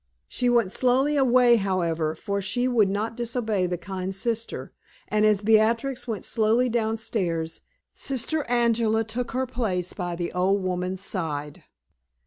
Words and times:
She 0.27 0.49
went 0.49 0.71
slowly 0.71 1.15
away, 1.15 1.57
however, 1.57 2.15
for 2.15 2.41
she 2.41 2.67
would 2.67 2.89
not 2.89 3.15
disobey 3.15 3.67
the 3.67 3.77
kind 3.77 4.15
sister; 4.15 4.73
and 5.07 5.27
as 5.27 5.41
Beatrix 5.41 6.07
went 6.07 6.25
slowly 6.25 6.69
down 6.69 6.97
stairs, 6.97 7.61
Sister 7.93 8.41
Angela 8.49 9.03
took 9.03 9.33
her 9.33 9.45
place 9.45 9.93
by 9.93 10.15
the 10.15 10.33
old 10.33 10.63
woman's 10.63 11.01
side. 11.01 11.65